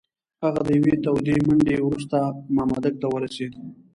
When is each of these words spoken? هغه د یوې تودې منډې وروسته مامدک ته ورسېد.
هغه 0.43 0.59
د 0.67 0.69
یوې 0.79 0.95
تودې 1.03 1.35
منډې 1.45 1.77
وروسته 1.81 2.17
مامدک 2.55 2.93
ته 3.01 3.07
ورسېد. 3.13 3.53